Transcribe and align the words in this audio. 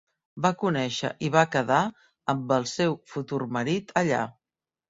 Va 0.45 0.49
conèixer 0.61 1.11
i 1.27 1.29
va 1.35 1.43
quedar 1.57 1.83
amb 2.35 2.57
el 2.57 2.67
seu 2.73 2.99
futur 3.15 3.41
marit 3.59 3.95
allà. 4.03 4.27